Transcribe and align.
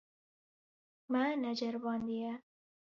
Me 1.11 1.23
neceribandiye. 1.41 2.31